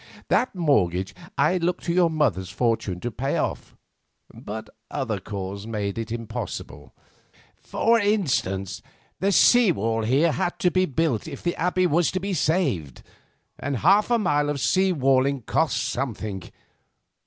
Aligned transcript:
That 0.29 0.55
mortgage 0.55 1.13
I 1.37 1.57
looked 1.57 1.83
to 1.83 1.93
your 1.93 2.09
mother's 2.09 2.49
fortune 2.49 2.99
to 3.01 3.11
pay 3.11 3.37
off, 3.37 3.77
but 4.33 4.67
other 4.89 5.19
calls 5.19 5.67
made 5.67 5.93
this 5.93 6.09
impossible. 6.09 6.95
For 7.55 7.99
instance, 7.99 8.81
the 9.19 9.31
sea 9.31 9.71
wall 9.71 10.01
here 10.01 10.31
had 10.31 10.57
to 10.57 10.71
be 10.71 10.87
built 10.87 11.27
if 11.27 11.43
the 11.43 11.55
Abbey 11.55 11.85
was 11.85 12.09
to 12.13 12.19
be 12.19 12.33
saved, 12.33 13.03
and 13.59 13.77
half 13.77 14.09
a 14.09 14.17
mile 14.17 14.49
of 14.49 14.59
sea 14.59 14.91
walling 14.91 15.43
costs 15.43 15.79
something. 15.79 16.45